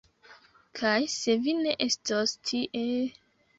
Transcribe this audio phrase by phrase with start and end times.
[0.79, 2.83] Kaj se vi ne estos tie....